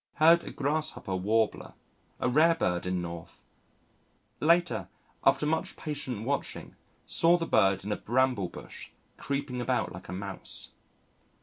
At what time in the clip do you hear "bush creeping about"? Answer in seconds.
8.49-9.91